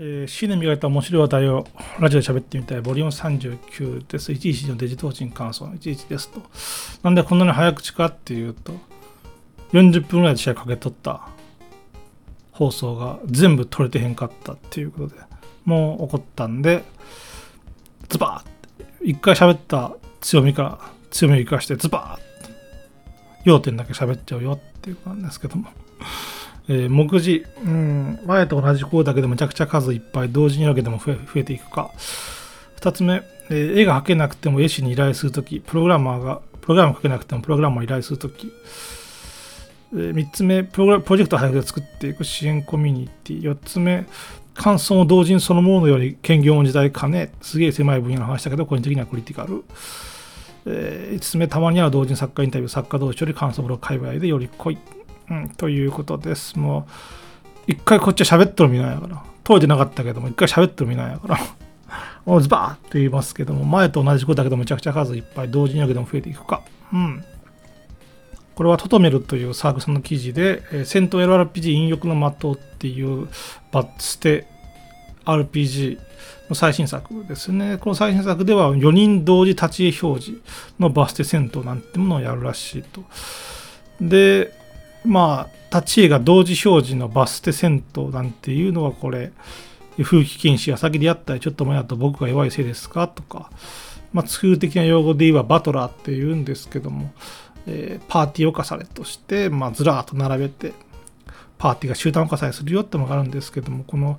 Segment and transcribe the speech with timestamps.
[0.00, 1.66] えー、シネ磨いた面白い話題を
[1.98, 4.30] ラジオで喋ってみたい、ボリューム39です。
[4.30, 6.40] 11のデジトーチン感想11ですと。
[7.02, 8.74] なんでこんなに早口かっていうと、
[9.72, 11.28] 40分ぐらいで試合かけとった
[12.52, 15.20] 放送が全部取れてへんかったっていうことで、
[15.64, 16.84] もう怒ったんで、
[18.08, 20.78] ズバーって、一回喋った強みから
[21.10, 22.24] 強みを生かしてズバーって、
[23.42, 25.70] 要点だけ喋っちゃうよっていうことなんですけども。
[26.68, 31.90] えー、目次、うん、前と同じ項だけでむちゃくちゃ数いっぱい同時に分けても増えていくか。
[32.80, 38.52] 2つ目、えー、絵が描けなくても絵師に依頼するとき、プログラマーが、プログラム描けなくてもプログラマーを依頼するとき。
[39.94, 43.42] えー、3つ目プロ、プロジェクトを早く作っていく支援コミュニティ。
[43.42, 44.06] 4つ目、
[44.52, 47.32] 感想を同人そのものより兼業の時代かね。
[47.40, 49.64] すげえ狭い分野の話だけど、個人的にはクリティカル。
[50.66, 54.78] えー、5つ目、たまには同人作家インタビュー、作家同士より感想ブログ界隈でより濃い。
[55.30, 56.58] うん、ということです。
[56.58, 56.86] も
[57.66, 59.22] う、一回こっちは喋っとるみなんやから。
[59.44, 61.38] 通じなかったけども、一回喋っとるみなんやから。
[62.26, 66.62] もうズバーって言いますけども、前と同じことだけどむちゃくちゃ数いっぱい同時にだけでも増えていくか。
[66.92, 67.24] うん。
[68.54, 73.28] これはトトメルというサークスの記事で、えー、戦闘 LRPG 引力の的っていう
[73.72, 74.46] バッツテ
[75.24, 75.98] RPG
[76.50, 77.78] の最新作ですね。
[77.78, 80.42] この最新作では4人同時立ち絵表示
[80.78, 83.04] のバステ戦闘なんてものをやるらしいと。
[84.00, 84.52] で、
[85.04, 89.32] まあ、立ち絵が同時表示のバステ戦闘なんていうのはこれ、
[90.02, 93.50] 風紀禁止が先でやったりちょっと前だと僕が弱いせいですかとか、
[94.12, 97.12] まあ、通的な用語で言えばバトラーって言うんですけども、
[97.66, 100.72] えー、パーティーを重ねとして、まあ、ずらーっと並べて、
[101.58, 104.18] パーティーが集団を重ねするよってのがあるんですけども、この、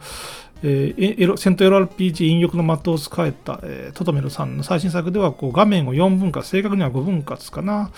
[0.62, 7.92] えー、エロセント LRPG 引力の的を使えた、えー、トトメルさんの最新作ではこう画面を4分割、正確には5分割かな。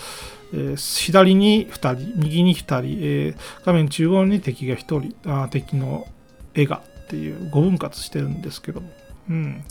[0.54, 6.08] えー、左に2人、右に2人、えー、画面中央に敵が1人あ、敵の
[6.54, 8.90] 絵がっていう5分割してるんですけども。
[9.30, 9.64] うん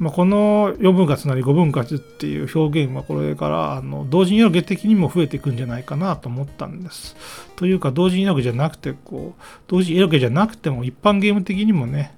[0.00, 7.16] まあ、この4分割なり5分割っていう表現はこれからあの同時入力的にも増えていくんじゃないかなと思ったんです。
[7.54, 12.14] というか同時入力じゃなくてこう同時入力じゃなくても一般ゲーム的にもね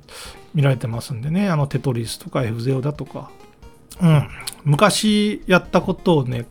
[0.55, 3.33] 見られてますんでねあのテトリスとか F0 だとか、
[4.01, 4.29] うん、
[4.63, 6.47] 昔やったことをね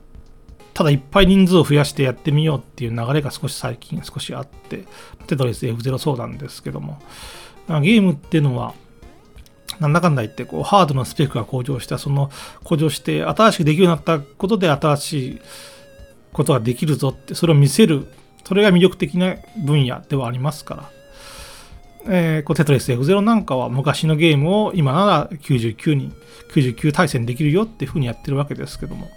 [0.82, 4.86] ただいっぱい人数を増やしてやってみようっていう流れが少し最近少しあって
[5.28, 7.00] テトリス F0 そうなんですけども。
[7.68, 8.74] ゲームっていうのは
[9.80, 12.32] なんだかんだ言ってこうハードのスペックが向上したその
[12.64, 15.42] 向上して新しくできるようになったことで新しい
[16.34, 18.08] ことができるぞってそれを見せる
[18.44, 20.90] それが魅力的な分野ではありますか
[22.08, 26.16] ら、えー、こうテトリス F0 なんかは昔のゲームを今なら99人
[26.56, 29.08] 99対戦できるよっていうふうにやってるわけですけども。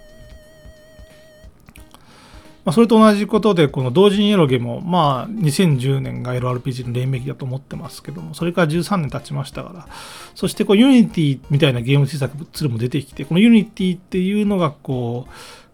[2.65, 9.87] まあ、それと同じことで、この同時にエロゲも、まあ、2010年が エロ RPG の黎明期だと思ってますけども、それから13年経ちましたから、
[10.33, 15.31] そしてこう、ユニティみたいなゲーム制作ツールも出てきて、このユニティっていうのが、こう、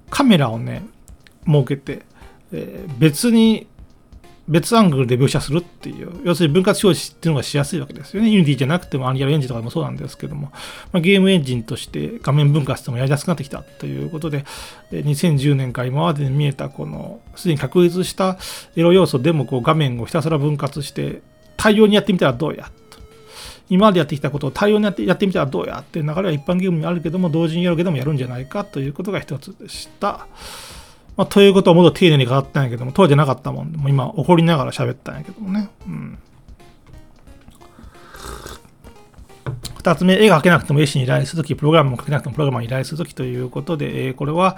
[0.10, 0.84] カメラをね、
[1.46, 2.06] 設けて、
[2.52, 3.68] えー、別に
[4.52, 8.30] 別アングルで描写するっていう、要するに分割表示っていうのがしやすいわけですよね。
[8.30, 10.52] ユニティじゃなくてもアンリアルエンジンとかもそうなんですけども、
[10.92, 14.44] まあ、ゲームエンジンとして画面分割でもやりやすくなってきたということで、
[14.92, 18.38] 2010年から今までに見えたこの、すでに確立した
[18.76, 21.22] エロ要素でもこう画面をひたすら分割して、
[21.56, 23.00] 対応にやってみたらどうやと。
[23.70, 30.28] 今までやってきたことを対応にやってやってみたらどうやっていう流れは一般ゲームにあるけども、同時にやるけどもやるんじゃないかということが一つでした。
[31.22, 35.70] まあ、ということはもっと丁寧に語ったんやけども、当時なかったもん、も今怒りながら喋ったんやけどもね。
[35.86, 36.18] うん。
[39.78, 44.58] 二つ目、絵が描けなくても絵師に依頼するとき、プログラムも描けなくてもプログラマーに依頼するときということで、えー、これは、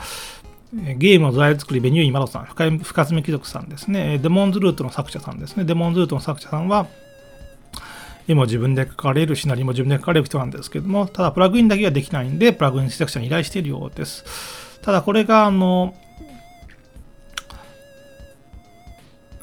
[0.72, 4.18] ゲームの土台作り、ベニューイマロさん、深深爪貴族さんですね。
[4.20, 5.66] デモンズルートの作者さんですね。
[5.66, 6.88] デモンズルートの作者さんは、
[8.30, 14.24] 絵も自分で描かれるシナリオも自分で描かれる人なんですけども、ただプラグインだけはできないんで、プラグイン制作者に依頼しているようです。
[14.82, 15.96] ただこれが、あの、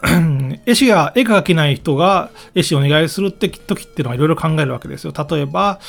[0.67, 5.13] 絵師が絵が描けない人が絵師をお願いするって時っていうのはいろいろ考えるわけですよ。
[5.31, 5.81] 例えば、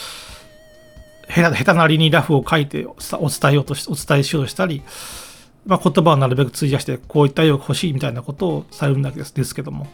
[1.30, 4.82] 下手なりにラフを書いてお伝えようとし、お伝えしようとしたり、
[5.66, 9.88] まあ、言葉をなるべく費やして、こういった絵を欲しいみたいなことをされるんだけですですけども、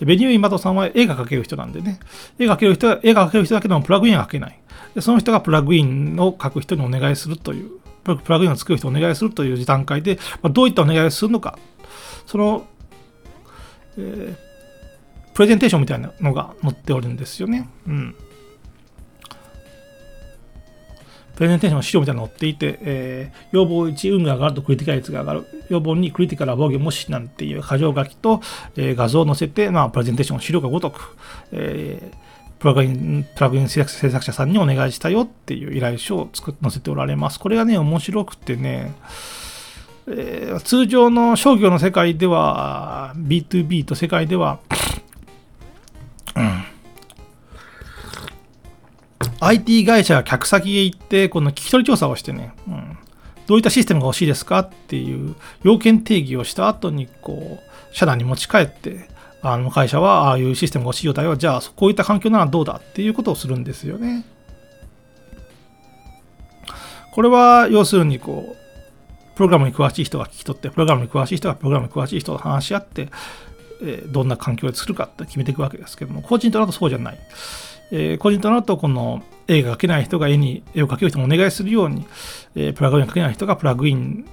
[0.00, 2.00] ベニューイマトさんは絵が描ける人なんでね、
[2.38, 4.58] 絵が描ける人は、絵が描ける人だけでもプラグインは描けない。
[4.94, 7.70] でその人がプラグインを書く人にお願いするという、
[8.04, 11.58] プラグインを作る人にお願いするという段階で、まあ、どういったお願いをするのか、
[12.26, 12.66] その
[14.00, 17.68] えー、プレゼンテーションみたいなのが載っておるんですよね。
[17.86, 18.14] うん。
[21.36, 25.46] プレゼンテーションの資料みたいなの載っていて、えー、要望1、運が上がるとクリティカル率が上がる。
[25.70, 28.42] 要望2、クリティカルは防御もしなんていう箇条書きと、
[28.76, 31.16] えー、画像を載せて、まあ、プレゼンテーションの資料がごとく、
[31.52, 32.16] えー、
[32.60, 37.40] プラグイン、プラグイン制作者さんにお願いしたよっていう依頼書を作載せておられます。
[37.40, 38.92] これがね、面白くてね、
[40.12, 44.58] えー、通常の商業の世界では、B2B と世界では、
[46.36, 46.64] うん、
[49.40, 52.98] IT 会社が客先へ行って、この聞き取り調査をしてね、うん、
[53.46, 59.08] どういったシステムが欲しいですかっていう要件定義をした後に、こう、社内に持ち帰って、
[59.42, 64.24] あの会社はああいうシステムが欲しいよだよ、じゃあこういった環境ならどうだっていうことをするんですよね。
[67.12, 68.69] これは要するにこう、
[69.34, 73.08] プログラムに詳しい人が聞き取って、プログラムに詳しい人がプログラムに詳しい人と話し合って、
[73.82, 77.18] えー、どんな環境で作るかって決めていくわけですけども、個人となるとそうじゃない。
[77.92, 82.06] えー、個人となると、この絵が描けない人が絵に絵を描ける人もお願いするように、
[82.54, 84.24] えー、プラグイン描けない人がプラグイン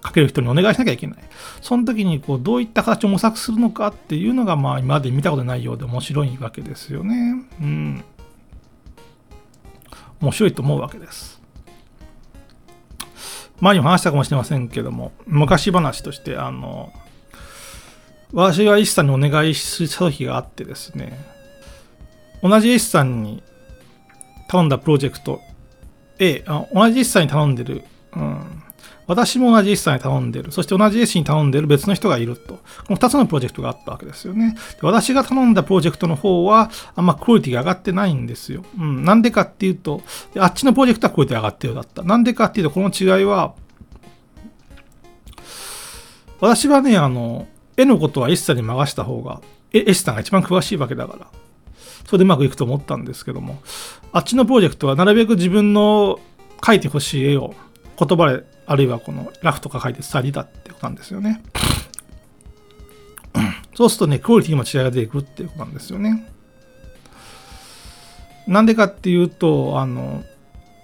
[0.00, 1.18] かける人にお願いしなきゃいけない。
[1.60, 7.44] その時にこうどういった形を模索するのかっていうのが、まあ、今まで見たことないようで面白いわけですよね。
[7.60, 8.04] うん。
[10.20, 11.35] 面白いと思うわけです。
[13.60, 16.92] 前にも話したかもしれませんけども、昔話として、あの、
[18.32, 21.18] 私が石さんにお願いした時があってですね、
[22.42, 23.42] 同じ石さんに
[24.48, 25.40] 頼んだプロジェクト
[26.18, 28.55] A、同じ石さんに頼んでる、うん、
[29.06, 30.50] 私も同じ S さんに頼んでる。
[30.50, 32.54] そして同じ S に頼んでる別の人がいると。
[32.54, 32.60] こ
[32.90, 34.56] の2つのプロジェクトがあったわけですよね。
[34.72, 38.64] で私が頼んだプロジェクトの方は、あんまクオリティが上がってないんですよ。
[38.78, 39.04] うん。
[39.04, 40.02] なんでかっていうと、
[40.38, 42.02] あっちのプロジェクトはクオリティ上がってるだった。
[42.02, 43.54] なんでかっていうと、この違いは、
[46.40, 47.46] 私はね、あの、
[47.76, 49.40] 絵のことは S さんに任した方が、
[49.72, 51.26] S さんが一番詳しいわけだから、
[52.06, 53.60] それでうまくいくと思ったんですけども、
[54.12, 56.18] あっちのプロジェクトはなるべく自分の
[56.60, 57.54] 描いてほしい絵を
[57.98, 61.42] 言葉であるいはこのラフとか書いて伝えたってことなんですよね。
[63.74, 66.26] そうするとね、クオリティも違いが出てくるっていうことなんですよね。
[68.46, 70.24] なんでかっていうと、あの、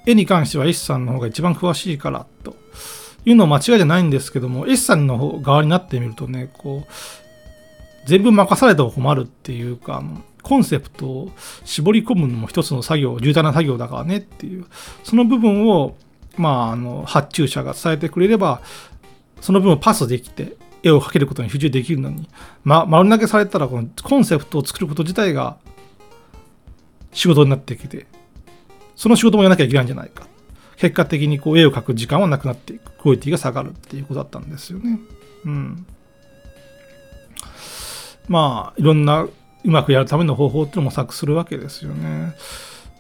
[0.05, 2.57] 絵に関しては S さんの方が一番詳しいからと
[3.25, 6.93] いうのは間違いじゃないんですけども、S さんの方側になってみるとね、こう、
[8.05, 10.03] 全部任されても困るっていうか、
[10.43, 11.31] コンセプトを
[11.65, 14.67] 絞り込むのも一つの作業、重大な作業だからねっていう、
[15.05, 15.97] その部分を
[16.37, 18.63] まあ、あの発注者が伝えてくれれば
[19.41, 22.29] その分をパスできて絵を描けることに不自由できるのに、
[22.65, 25.57] ま、丸投げされたらこのコンセプトを作ること自体が
[27.13, 28.07] 仕事になってきて
[28.97, 30.27] その仕事もやらなきゃいけないんじゃないか。
[30.77, 32.93] 結果的にこう絵を描く時間はなくなっていく。
[32.93, 34.99] クオリティが下がるっていうことだったんですよね。
[35.45, 35.87] うん。
[38.29, 39.31] まあいろんなう
[39.65, 42.35] まくやるための方法っていうのも模索するわけですよね。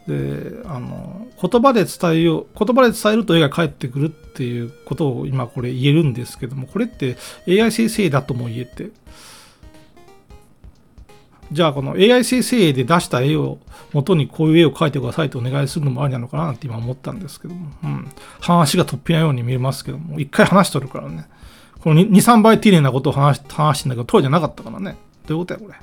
[0.06, 7.16] であの言葉で伝えよう言葉で伝えると絵が返ってくるっていうことを今これ言えるんですけどもこれって
[7.48, 8.90] AI 生成だとも言えて。
[11.52, 13.58] じゃあこの AI 生成で出した絵を
[13.92, 18.10] 元にこういう絵を描いてくださいとお願いするのもありなのかなって今思ったんですけども、うん、
[18.40, 21.28] 話が突飛なように見えますけども一回話しとるからね。
[21.80, 24.96] この23倍丁寧なことを話話してんだけど当時じゃなかったからね。
[25.26, 25.74] どういうことやこれ。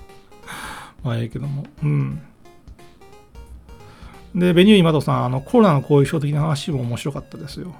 [1.04, 1.66] まあいいけども。
[1.84, 2.22] うん。
[4.36, 7.76] で、ベニューイマドさん、あのコロナの後遺症的な話も面白かったですよ。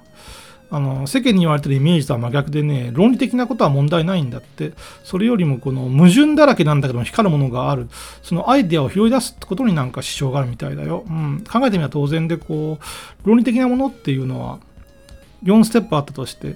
[0.72, 7.88] あの世間に言われてるイメージとは真逆でね、論理的なことは問題ないんだって、それよりもこの矛盾だらけなんだけども光るものがある、
[8.22, 11.04] そのアイデアを拾い出すってことになんか支障があるみたいだよ。
[11.08, 14.60] うん、考えてみれば当然で、こう、論理的なものっていうのは
[15.42, 16.54] 4ステップあったとして、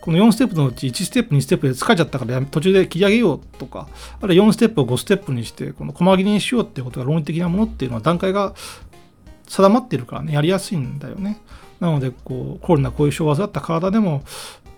[0.00, 3.86] この4ステップのうち1ステップ、2ステップで疲れちゃったから途中で切り上げようとか、
[4.20, 8.54] あるいは4ステップを5ステップにして、この細切りにしようってことが論理的なものっていうのは段階が
[9.46, 11.40] 定まってるからね、やりやすいんだよね。
[11.80, 14.22] なので、こう、コロナ後遺症を患った体でも、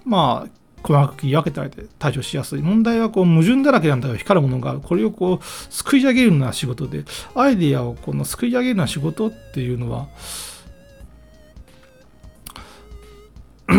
[0.04, 0.50] まあ、
[0.84, 2.62] 細かく切り分けたりで対処しやすい。
[2.62, 4.16] 問題はこう矛盾だらけなんだよ。
[4.16, 7.04] 光るものがこれをこう、すくい上げるような仕事で、
[7.34, 10.08] アイデアをこのすくい上げるような仕事っていうのは、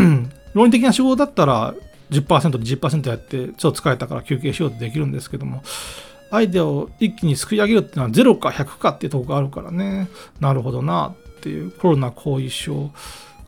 [0.53, 1.75] 論理的な仕事だったら
[2.09, 5.61] 10%で10%やって、ちょっと疲れたから休憩しようとできるんですけども、
[6.35, 10.09] アイデアを一気にすくい上げるっていうのは0か100かっていうとこがあるからね。
[10.39, 12.91] なるほどなっていうコロナ後遺症。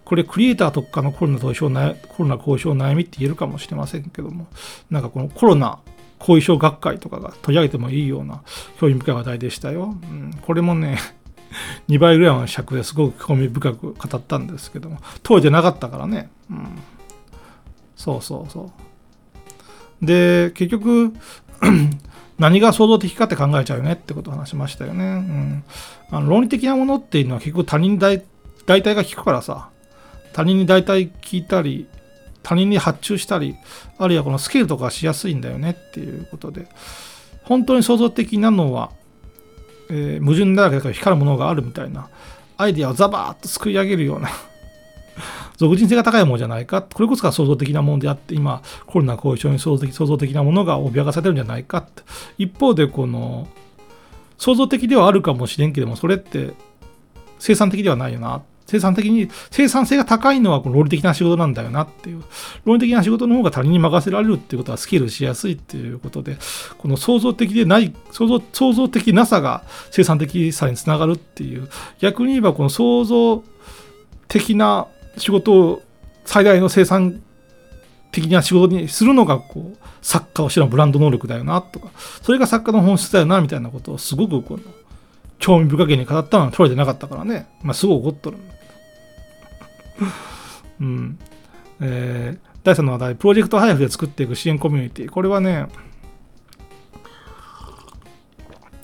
[0.05, 4.47] これクリエイターとかのコロナ後遺症コロナ後遺症悩みって言えるかもしれませんけども、
[4.89, 5.79] なんかこのコロナ
[6.19, 8.41] 後遺症学会とかが取り上げてもいいような
[8.79, 9.95] 興味深い話題でしたよ。
[10.01, 10.97] うん、これもね、
[11.89, 16.29] 2倍ぐらいの尺ですごく興味深く語ったんですけども、当時なかったからね。
[16.49, 16.79] うん、
[17.95, 18.71] そうそうそ
[20.01, 20.05] う。
[20.05, 21.13] で、結局、
[22.39, 25.05] 何が創造的かって考えちゃうよねってことを話しましたよね。
[25.05, 25.63] うん、
[26.11, 28.23] あの論理的なものっていうのは結局他人に大
[28.65, 29.69] 大体が聞くからさ。
[30.33, 31.87] 他人に大体聞いたり
[32.43, 33.55] 他人に発注したり
[33.97, 36.67] あるいはこのスケールとかしやすいんだよねっていうことで。
[37.43, 38.91] 本当に創造的なのは
[39.89, 42.09] えー、矛盾だらけだから光るものがあるみたいな。
[42.57, 44.29] アイディアをザバーッとすくい上げるような
[45.57, 46.81] 俗人性が高いものじゃないか。
[46.81, 51.87] これこそが創造的なものであって今コロナ後遺症に創造的創造的なものが脅かされてるんじゃないか
[52.37, 53.47] 一方でこの
[54.37, 56.53] 創造的ではあるかもしれんけどもそれって
[57.39, 58.41] 生産的ではないよな。
[58.67, 62.23] 生産的に、生産性が高いのはこの論理的な仕事なんだよなっていう。
[62.65, 66.37] 論理的な仕事の方が他人に任せられるっていうことはスケールしやすいっていうことで、
[66.77, 73.41] この創造的でない、創造創造的なさが生産的さにつながるっていう、逆に言えばこの創造
[74.27, 75.81] 的な仕事を
[76.25, 77.21] 最大の生産
[78.11, 81.89] 的な仕事にするのがこう作家をしろブランド能力だよなとか
[82.21, 84.63] それが作家の本質だよなみたいなことをすごくこの
[85.39, 88.37] 興味深げに語ったのは取れてなかったからね、まあ、すごい怒っとる
[90.79, 91.19] うん。
[91.81, 95.09] えー、第3の話題、プロジェクト配布で作っていく支援コミュニティ。
[95.09, 95.67] これはね、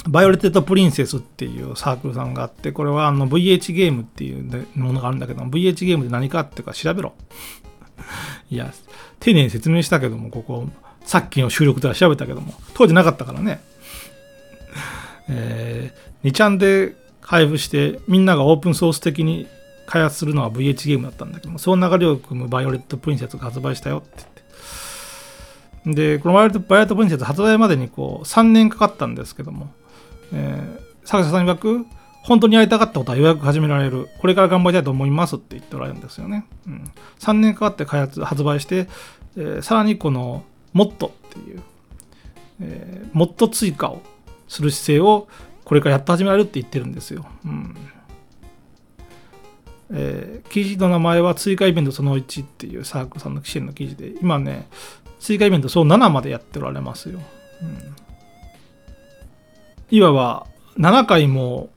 [0.07, 7.13] バイオレッドプリンセスっていうサークルさんがあって、これはあの VH ゲームっていうものがあるんだけど、VH ゲームで何かっていうか調べろ。
[8.51, 8.73] いや、
[9.19, 10.69] 丁寧に説明したけども、ここ、
[11.05, 13.61] さっきの収録では調べたけども、当時なかったからね。
[15.29, 19.47] えー、2ちゃんで配布して、みんながオープンソース的に
[19.85, 24.25] 開発するのは VH ゲームだったんだけども、その流れを汲むバイオレット・プリンセスが発売したよって
[25.85, 26.17] 言って。
[26.17, 29.71] で、このバイオレット・バイオレットプリンセス発売までにこう3年かかったんですけども、
[30.33, 31.85] えー、作者さん曰く、
[32.23, 34.09] 本当にやりたかったことは予約始められる。
[34.19, 36.45] これから頑張りたいと思いますって言っておられるんですよね。
[36.67, 38.87] うん、3年かかって開発、発売して、
[39.37, 41.61] えー、さらにこの、もっとっていう、
[42.61, 44.01] えー、もっと追加を
[44.47, 45.27] する姿勢を
[45.65, 47.25] これからやっと始められるって言ってるんですよ。
[47.45, 47.75] うん
[49.95, 54.67] えー、記事の名前は追加イベントその1っていうサークルさんの支援の記事で、今ね、
[55.19, 57.19] 追加イベントその7までやっておられますよ。
[57.61, 57.95] うん、
[59.91, 60.47] いわば
[60.77, 61.69] 7回も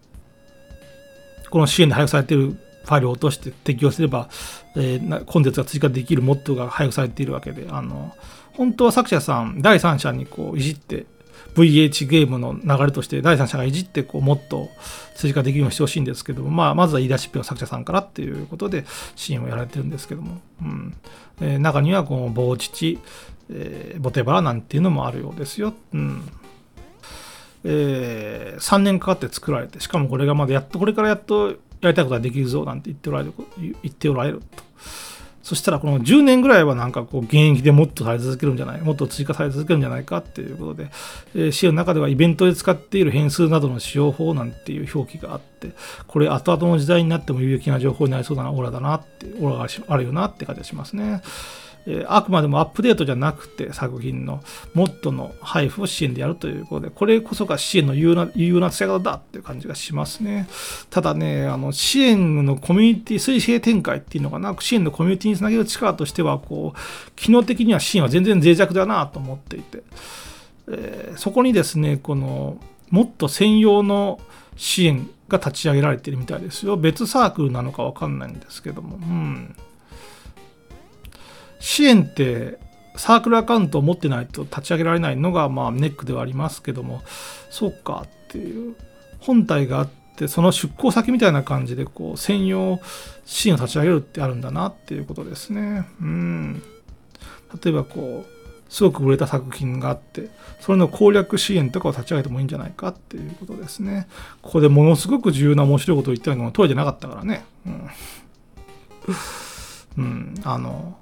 [1.50, 4.28] この支援で配布されているファイルを落として適用すれば、
[4.76, 8.14] えー、コンテンツが追加できるモッドが配布されているわけで、あの
[8.52, 11.06] 本当は作者さん、第三者にこういじって
[11.54, 14.68] VH ゲームの流れとして第三者がいじってこうもっと
[15.14, 18.84] 追加できるようにしてほしいんですけども、まあ、まずは言い出しっぺの作者さんからっていうことで
[19.14, 20.96] 支援をやられてるんですけども、うん。
[21.40, 22.98] えー、中にはこの棒父、
[23.50, 25.72] えー、ボテバラなんていうのもあるようですよ。
[25.94, 26.30] うん。
[27.68, 34.64] えー、3年かかって作られてしかもこれがまだやっとこれからやっとやりたいことができるぞなんて言っておられる言っておられると。
[35.42, 40.90] そしたらこの10年ぐらいはなんかこう現役でもっとされ続けるんじゃないもっと追加され続けるんじゃないかっていうことで、
[41.36, 45.70] えー、資料の中ではイベントで使っている変数などの使用法なんていう表記があって、
[46.08, 51.22] これ後々の時代になっても有益な情報になりそうだな、オーラだなって、オーラがあるよなって感じがしますね。
[51.86, 54.42] えあくまでもアップデートじゃなくて作品の
[54.74, 60.48] モットの配布を支援でやるということで、これこそが支援の有な有用な使い方だっていう感じがしますね。
[60.90, 69.82] ただね、あの支援のコミュニティ、水平展開っていうのかな、支援のコミュニティにつなげる力としては、こう、機能的には支援は全然脆弱だなと思っていて、
[70.68, 72.58] えー、そこにですね、この、
[72.90, 74.20] もっと専用の
[74.56, 76.76] 支援が立ち上げられてるみたいですよ。
[76.76, 78.96] 別サークルなのかわかんないんですけども。
[78.96, 79.56] うん。
[81.60, 82.58] 支援って
[82.96, 87.02] サークルアカウントを持ってないと立ち上げられないのがまあネックではありますけども
[87.50, 88.74] そうかっていう
[89.20, 92.80] 本体があってその出向先みたいな感じでこう専用
[93.24, 95.86] 支援を立ち上げるってあるんだなっていうことですね。
[96.00, 96.62] うん
[97.62, 98.36] 例えばこう
[98.68, 100.28] すごく売れた作品があって
[100.60, 104.08] それの攻略支援とかを立ち上げてもいいんじゃないかっていうことですね。
[104.42, 107.44] ここでものすごく重要な面白いことを言ったのが当時じゃなかったからね。
[107.66, 107.90] うん、
[109.98, 110.96] うん、あの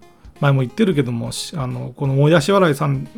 [0.45, 3.09] 前も言ってるけども、あのこの思い出し笑いさん、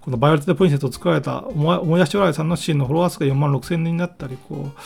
[0.00, 4.80] このバイオレットプリンセスを作られた思い出し笑いさんのシーンのフォロワー数が4万6000人になったり、こう、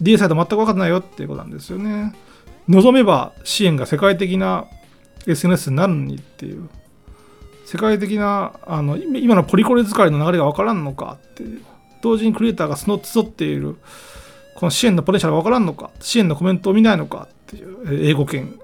[0.00, 2.14] D サイト全く分かってないよっていうことなんですよね。
[2.68, 4.66] 望めば支援が世界的な
[5.26, 6.68] SNS になるのにっていう。
[7.66, 11.62] 世界的なあの今のポリコレ使いの流れが分からんのかっていう。
[12.00, 13.76] 同時にクリエイターがその集っている
[14.54, 18.58] この支援のポテンシャルが分からんのか支援のコメントを見ないのかっていう英語圏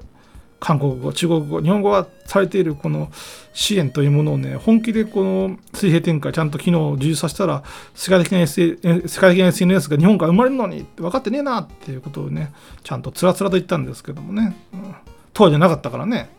[0.64, 3.12] 韓国語、中国語、日本語がされているこの
[3.52, 7.62] 支援というものをね、本気でこの水平展開、ちゃんと機能を充実させたら、
[7.94, 12.50] 世界的な、S、世界的な SNS が日本から生まれるのに分かってねえなっていうことをね、
[12.82, 14.94] ちゃんとつらつらと言ったんですけどもね、うん、
[15.34, 16.30] 当時じゃなかったからね、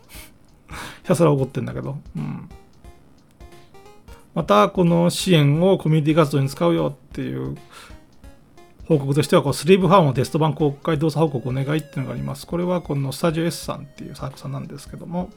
[1.04, 2.48] ひたすら怒ってんだけど、うん。
[4.34, 7.56] また、この支援をコミュニティ活動に使うよっていう
[8.88, 12.46] 報告としては、こうスリーブファンをテスト版公開動作報告お願いっていうのがあります。
[12.46, 15.30] これはこのスタジオ S さんっていうサークさんなんですけども、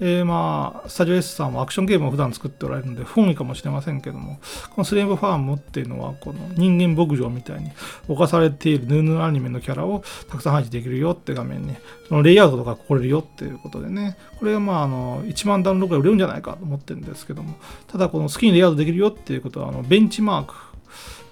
[0.00, 7.70] えー、まあ、スタジオ S さんはアクションゲームを普段作っておられるので、不本意かもしれませんけども、このスレームファームっていうのは、この人間牧場みたいに
[8.08, 11.76] 侵されているヌーヌーアニメのキャラをたくさん配置できるよって画面に、
[12.08, 17.54] そのレイアウトとか来れるよっていうことでね、これがまあ、あの、1万ダウンロードが売れるんじゃないかと思ってるんですけども、
[17.86, 20.54] ただこの好きにレイアウトできるよっていうことは、あの、ベンチマーク、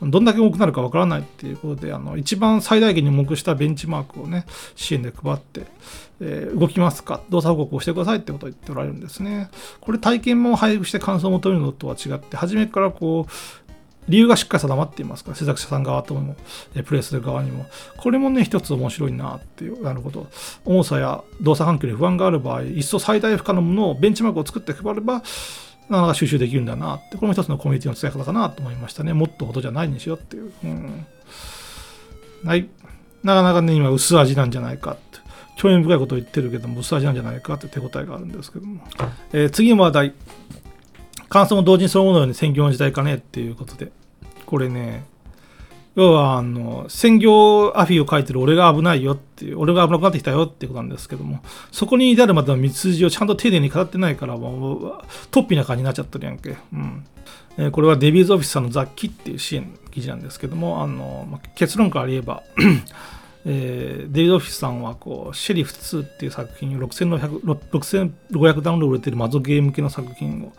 [0.03, 5.67] どんだけ多くなるかわからないっていうことで、あの、一番最大限に目したベンチマークをね、支援で配って、
[6.21, 7.21] えー、動きますか？
[7.31, 9.51] 動作報告をしてくださいってことを言っておられるんですね。
[9.81, 13.33] これ体験も配布して感想を求めるのとは違って、初めからこう、
[14.09, 16.35] 理由がしっかり定まっていますから、制作者さん側とも、
[16.85, 17.67] プレイする側にも。
[17.99, 20.27] これもね、一つ面白いなっていう、なるほど。
[20.65, 25.23] 重さや動作環境に不安がある場合、一層最大負荷のものをベンチマークを作って配れば、
[25.91, 29.13] なかなか収集できるんだなって、これも一つのコミュニティの使い方かなと思いましたね。
[29.13, 30.53] もっとほどじゃないにしようっていう。
[30.65, 31.07] うん、
[32.45, 32.69] はい。
[33.25, 35.19] なかなかね、今、薄味なんじゃないかって。
[35.57, 38.83] 興味深いことを言ってるけども、薄味なんじゃないかって手応えがあるんですけども。
[39.33, 40.15] えー、次の話題。
[41.29, 43.91] 感想も同時にそのものように専業の時代かねっていうことで。
[44.47, 45.05] これね、
[45.97, 51.41] 要は、あの、専業アフィを書いてる俺が危ないよっていう、俺が危なくなってきたよっていうことなんですけども、
[51.73, 54.93] そこに至るまでの道筋をちゃんと丁寧に語ってないから、もう、
[55.31, 56.57] トッピな感じになっちゃってるやんけ。
[56.73, 57.05] うん。
[57.59, 62.43] えー、これはデビューズオフィスさんの雑記っていう支援記事なんですけども、あの、まあ、結論から言えば
[63.47, 70.53] えー、デビッド・オフィスさんはこうシェリフ2っていう作品を6500ダウンロード売れてるマゾゲー向けの作品を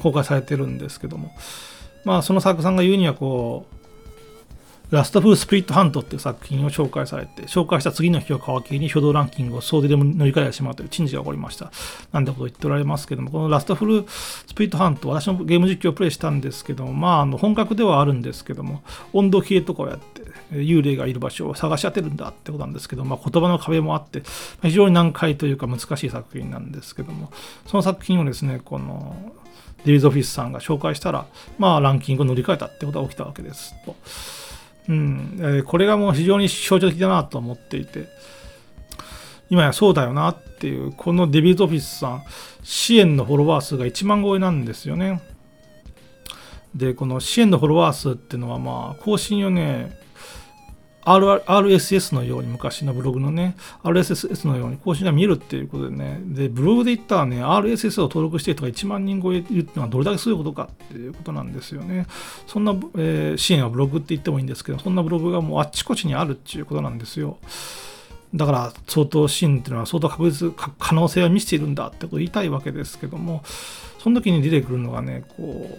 [0.00, 1.32] 公開されてるんですけども、
[2.04, 3.79] まあ、その作家さんが言うにはこう
[4.90, 11.70] ラストフースプリットハントっていう作品を紹介されて、紹介した次の日を皮切りに書道ランキングを総出で乗り換えてしまうという珍事が起こりました。
[12.12, 18.82] なんてことを言っておられますけども、このラストフルスプリットハント、私のゲーム実況をプレイしたんですけども、まあ、あの本格ではあるんですけども、
[19.12, 24.24] 温度計とかをやって、幽霊がいる場所を探し当てるんだってことなんですけど、まあ、言葉の壁もあって、
[24.62, 27.30] 非常に難解というか難しい作品なんですけども、
[27.66, 29.16] その作品をですね、この
[29.84, 31.26] ディリーズ・オフィスさんが紹介したら、
[31.58, 33.94] まあ、ランキングを乗り換えたってことが起きたわけですと。
[34.88, 38.08] うんえ、これがもう非常に象徴的だなと思っていて、
[39.50, 42.22] 今やそうだよなっていう、このデビット・オフィスさん、
[42.62, 45.22] 支援のフォロワー数が1万超えなんですよね。
[46.74, 49.98] で、この支援のフォロワー数っていうのは、まあ、更新をね、
[51.04, 62.06] RSS のように昔のブログのね RSS のように更新が見えるっていうことでねでブログで言ったらね RSS を登録している人が1万人超えいるっていうのはどれだけすごいことかっていうことなんですよね。
[62.46, 67.38] そんな、えー、支援はブログって言ってもいいんですけどそんなブログがもうあっちこっちにあるっていうことなんですよ。
[68.34, 73.42] だから相当支援っていうのは相当確実可能性を見せているんだってことを言いたいわけですけども
[73.98, 75.78] その時に出てくるのがねこ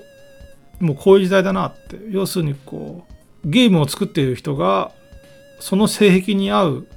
[0.82, 1.98] うもうこういう時代だなって。
[2.10, 4.92] 要するにこうゲームを作っている人が
[5.62, 6.88] その性癖に合う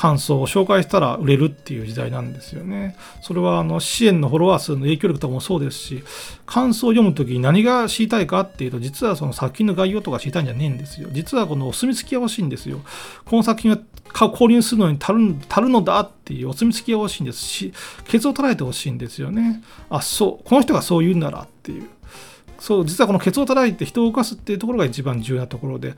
[0.00, 2.96] 感想を紹介したら売れるっていう時代なんですよね。
[3.20, 6.02] それはあの支援のフォロワー数の影響力とかもそうですし、
[6.46, 11.10] 感想を読むときに何が知りたいかっていうと、実はその作品の概要とか知りたいんじゃねえんですよ。
[11.12, 12.80] 実はこのお墨付きが欲しいんですよ。
[13.26, 13.78] この作品は
[14.14, 17.74] 購入するのに足る足るのだっていうお墨付きが欲しいんですし、
[18.08, 19.62] ケツを捉えてほしいんですよね。
[19.90, 21.86] あ、そう、この人がそう言うならっていう。
[22.60, 25.94] そう、実はこのケツを叩いて人を動かすっていうところが一番重要なところで、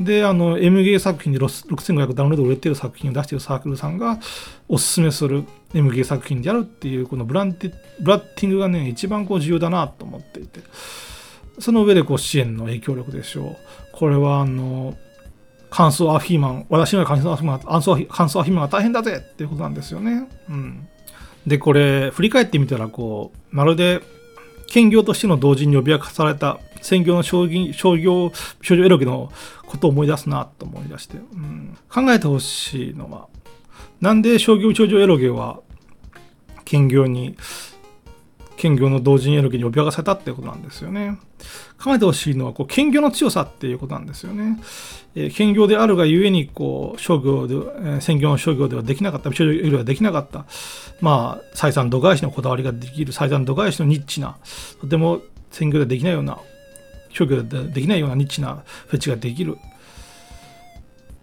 [0.00, 4.18] で、あの、M ゲー作品で6500ダウンロード売れてる作品を出しているサークルさんが
[4.66, 10.60] おすすめする M ゲー作品であるっていう、このブランティブラッティングがね、一番こう重要だなと思っていて、
[11.58, 13.56] その上でこう支援の影響力でしょう。
[13.92, 14.96] これは、あの、
[15.68, 20.28] 感想アフィーマン、私の感想アフィーマン、感想アフィーマンが大変だぜっていうことなんですよね。
[20.48, 20.88] うん。
[21.46, 24.00] で、これ、振り返ってみたら、こう、まるで
[24.66, 29.32] 兼業としての同時に脅かされた専業の商商業少女エロゲの
[29.66, 33.28] ことを思い出すなと思い出して、うん、考えてほしいのは
[34.00, 35.60] なんで商業少女エロゲは
[36.64, 37.36] 兼業に
[38.56, 41.18] 兼業の同人エロゲに脅かされたっていうことなんですよね。
[41.82, 44.58] 考えてほしいのはこう兼業の強さっていうことなんですよね。
[45.14, 50.46] えー、兼業であるがゆえにこう商業で、えー、専業の商業ではできなかった、商業エロゲはできなかった、
[51.00, 54.36] まあ、採算度外視のこだわりができる、採算度外視のニッチな、
[54.80, 56.38] とても専業でできないような、
[57.10, 59.58] 商業でできないようなニッチなフェチができる。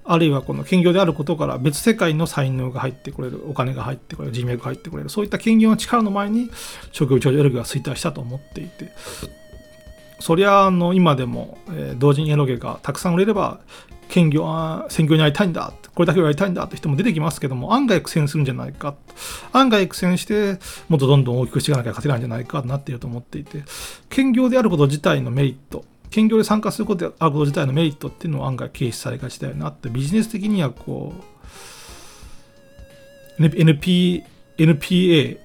[0.06, 6.50] あるいはこの兼業であることから別世界の才能が入ってくれる、お金が入ってくれる、人脈が入ってくれる、そういった兼業の力の前に
[6.92, 8.92] 職業長寿エロゲが衰退したと思っていて、
[10.20, 13.60] そりゃあの今でも、えー、同人エロゲがたくさん売れれば、
[14.10, 18.96] 兼業は専業になりたいんだ、これだけやりたいんだって人も出てきますけども、案外苦戦するんじゃないか、
[19.54, 23.63] 案外苦戦して、もっとどんどん大きくしていかなきゃ勝てないんじゃないかなっていると思っていて、
[24.10, 31.12] 兼業であること自体のメリット、兼業で参加することであること自体のメリットっていうのは案外軽視されがちだよなって、ビジネス的にはこ
[33.39, 34.23] う、NP
[34.60, 35.39] NPA、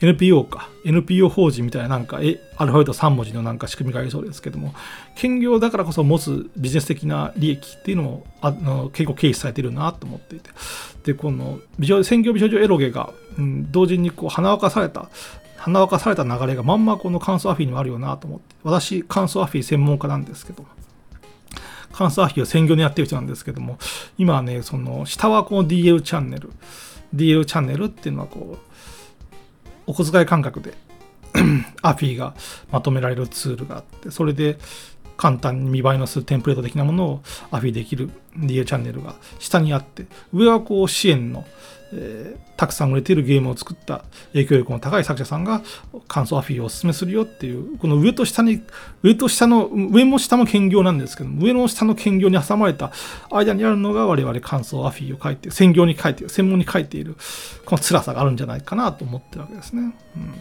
[0.00, 4.74] NPO か、NPO 法人みたいななんか、えアルファベット3文字のなんか仕組みがありそうですけども、
[5.14, 10.50] 兼業だからこそ持つビジネス的な利益っていうのもあの結構軽視されてるなと思っていて、
[11.04, 15.08] で、この美少専業美少女エロゲが、うん、同時にこう花沸かされた、
[15.60, 20.64] 花沸かされた流れがまんまこの乾燥アフィにもあるよなと思って、私、乾燥アフィ専門家なんですけど、
[21.92, 23.78] 乾燥アフィを専業でやってる人なんですけども、
[24.16, 26.50] 今はね、その下はこの DL チャンネル、
[27.14, 28.58] DL チャンネルっていうのはこう、
[29.86, 30.72] お小遣い感覚で
[31.82, 32.34] アフィが
[32.72, 34.56] まとめられるツールがあって、それで
[35.20, 41.44] 簡単に見栄えのするテンプレート的なものをアフィできる DA チャンネルが下にあって、上はこう支援の、
[41.92, 44.02] えー、たくさん売れているゲームを作った
[44.32, 45.60] 影響力の高い作者さんが
[46.08, 48.62] 感想アフィをお勧めするよっていう、この上と下に、
[49.02, 52.90] 上と下の、上も下も兼業なんですけど上の下の兼業に挟まれた
[53.30, 57.16] 間にあるのが我々感想アフィを書いて、専業に書いて、専門に書いている、
[57.66, 59.94] この辛さがあるんじゃないかなと思ってるわけですね。
[60.16, 60.40] うん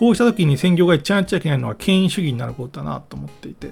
[0.00, 3.70] こうした時に専業が一番やっちゃいけないのは権威主義になることだなと思っていて、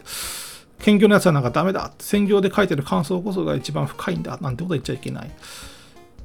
[0.78, 5.30] 兼業のやつはなんかダメだ専業で書いてる感想こそが一番深いんだなんてこと言っちゃいけない。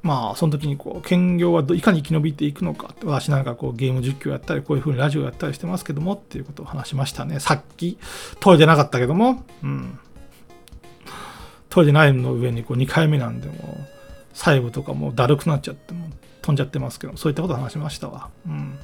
[0.02, 7.40] まあ、その時にこう、兼業はいかに生き延びていくのか私なんかこう、ゲーム実況やったり、こういうふうにラジオやったりしてますけども、っていうことを話しましたね。
[7.40, 7.98] さっき、
[8.42, 9.98] トイレなかったけども、うん。
[11.70, 13.78] トイレないの上にこう、2回目なんで、も
[14.34, 16.10] 細部とかもうだるくなっちゃって、も
[16.42, 18.30] 飛んじゃってますけど、そういったことを話しましたわ。
[18.46, 18.78] うん。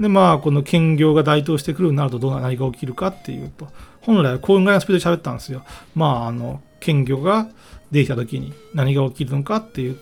[0.00, 3.68] で、まあ、この兼業が台頭してくるようになるとどうな何が起きるかっていうと、
[4.00, 5.64] 本来はこういうぐらいのスピードで喋ったんですよ。
[5.94, 7.48] まあ、あの、兼業が
[7.90, 9.96] できた時に何が起きるのかっていう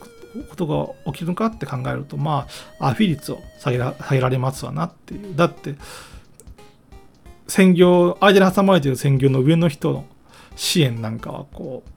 [0.49, 0.67] こと
[1.05, 2.47] が起きるのかって考えると、ま
[2.79, 5.35] あ、アフィ率を下げら下げられますわなっていう。
[5.35, 5.77] だって、
[7.49, 10.05] 専業、間に挟まれている専業の上の人の
[10.57, 11.91] 支援なんかは、こう、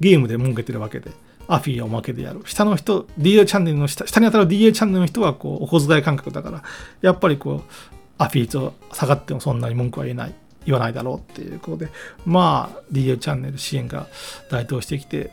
[0.00, 1.10] ゲームで儲けてるわけで、
[1.48, 2.42] アフィーおまけでやる。
[2.46, 6.62] 下の人、DA チャンネルの下、下に当たる DA チャンネルの人は、こう、お小遣い感覚だから、
[7.02, 7.72] やっぱりこう、
[8.18, 11.88] アフィーと下がってもそんなに文句は言えない、言わないだろうっていうことで、
[12.24, 14.06] まあ、DA チャンネル支援が
[14.50, 15.30] 台頭してきて、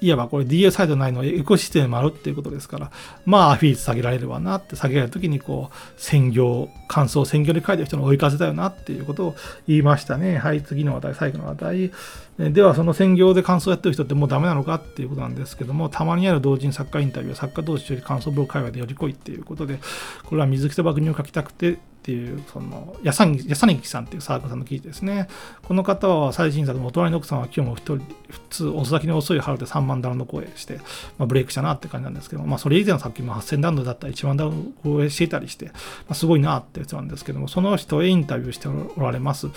[0.00, 2.90] いわばこれ DA サイド内のエコシステムもあるっていうことですから、
[3.24, 10.38] まあ、アフィー率下げられればなって、下げられるときに、こう、専業、感想、専業で書いてる人の追い風だよなっていうことを言いましたね。
[10.38, 11.92] はい、次の話題、最後の話題。
[12.38, 19.78] ではその専業で感想をやってる人ってもうダメなのかっていうことなんですけどもたまにある同人作家インタビュー作家同士より感想ブログ会話でより来いっていうことで
[20.22, 25.26] これは水木と爆乳を書きたくてっていうそのやさにやさにきさんっていうサークルさんの記事ですね
[25.64, 27.98] この方は最新作のお隣の奥さんは今日も一人
[28.30, 30.76] 普通遅咲きの遅い春で3万ダウンの声して、
[31.18, 35.72] まあ、ブレイクしたなって感じなんですけどまあそれ以前の作品も8000ダウンだったり1万ダウン声していたりして、ま
[36.10, 39.48] あ、すごいなってやつなんですけどもその人へインタビューしておられます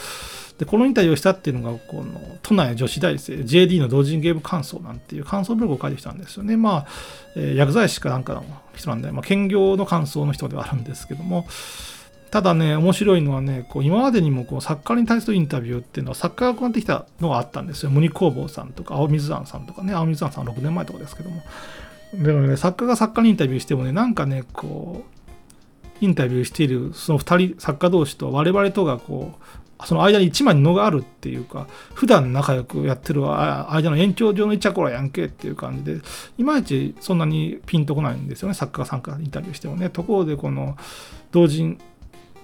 [0.60, 6.58] で、このインタビューをしたっていうのが、この都内女子大生、JD の同人ゲーム感想なんていう感想ブログを書いてきたんですよね。
[6.58, 6.88] まあ、
[7.38, 8.44] えー、薬剤師かなんかの
[8.76, 11.48] 人なんで、まあ、兼業の感想の人ではあるんですけども、
[12.32, 17.89] ただね、面白いのはね、こう今までにもこう作家に対するインタビューっていうのは作家が行ってきたのがあったんですよ。
[17.89, 21.42] ムニ工房さんとか、青水山さんとかね、青水山さんは6年前とかですけども。
[22.13, 25.20] でもね、作家が作家にインタビューしてもね、なんかね、こう、
[26.02, 29.44] インタビューしているその2人、作家同士と我々とがこう、
[29.86, 36.02] その間に一枚のがあるっていうか、普段仲良くやってる間の延長上のイチャコラやんけっていう感じで、
[36.38, 39.89] いまいちそんなにピンとこないんですよね、作家さんからインタビューしてもね。
[39.89, 40.78] ところで、この
[41.32, 41.80] 同人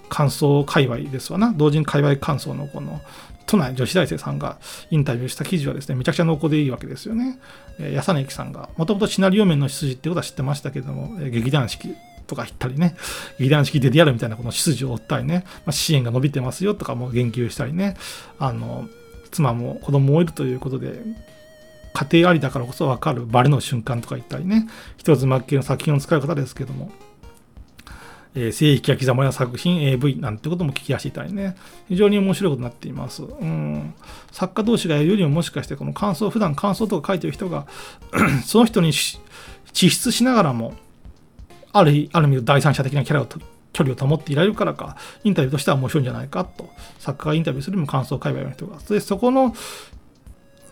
[0.08, 3.00] 感想界隈ですわな、同人界隈感想のこの
[3.46, 4.58] 都内女子大生さんが
[4.90, 7.38] インタビューした記事はですね、めちゃくちゃ濃厚でいいわけですよね。
[7.78, 11.94] え、安根由紀さんが、もともとシナリオ面の出自ってことは知ってましたけども、え、劇団四季
[12.26, 12.96] とか言ったりね、
[13.38, 17.96] 劇団式でやるみたいなこの出自を追ったりね、まあ、支援が伸びてますよとかも言及したりね、
[18.38, 18.88] あの、
[19.30, 21.02] 妻も子供もいるということで、
[21.92, 24.66] 家庭ありだからこそ分かるバレの瞬間とか言ったりね、
[24.98, 26.90] 一つ末期の作品を使う方ですけども、
[28.36, 31.56] えー、性域や刻まれた作品 AV なんてことも聞きやしていたりね、
[31.88, 33.22] 非常に面白いことになっています。
[33.22, 33.94] うん、
[34.30, 37.66] 作家同士がやるよりももしかしてこの感想、普段感想とか書いてる人が
[38.44, 40.74] その人に地質しながらも、
[41.72, 46.68] ある意味第三者的なキャラを距離を保っていられるからか、インタビューとしては面白いんじゃないかと、
[46.98, 48.78] 作家がインタビューするにも感想界隈の人が。
[48.88, 49.54] で、そこの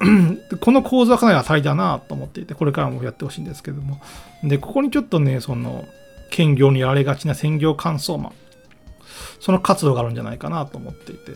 [0.61, 4.00] この構図はかなり当たりだなと思っていて、これからもやってほしいんですけども。
[4.42, 5.87] で、ここにちょっとね、その、
[6.35, 8.33] 兼業にやられがちな専業乾燥マン、
[9.38, 11.31] その活動があるんじゃないかなと思っていて、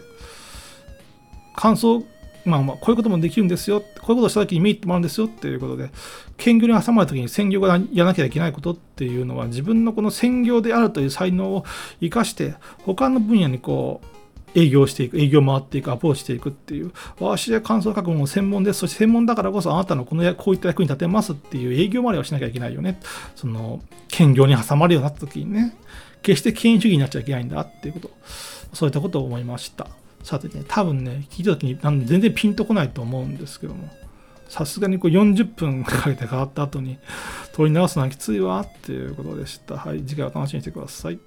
[1.55, 2.03] 感想
[2.45, 5.91] まあまあ、こういうこともできるんですよ、こういうことをした時にメリットもあるんですよっていうことで、
[6.37, 11.65] 兼業に挟まれた時に専業がやらなきゃいけないことっていうのは、自分のこの専業であるという才能を
[12.01, 14.07] 生かして、他の分野にこう、
[14.55, 23.01] 営業していく、営業回っていく、アプローチしていくっていう、私は感想書くも専門です、そして専門だからこそあなたのこのこういった役に立てますっていう営業まではしなきゃいけないよね。
[23.37, 25.77] その、兼業に挟まるようになった時にね、
[26.23, 28.11] 決して権威主義になっちゃいけないんだっていうこと、
[28.73, 29.89] そういったことを思いました。
[30.23, 33.89] さてね、多分ね、聞いた時に全然ピンとこないと思うんですけども、
[34.49, 36.99] さすがにこう40分かけて変わった後に
[37.53, 39.77] 取り直すのはきついわっていうことでした。
[39.77, 41.19] はい、次回お楽しみにしてください。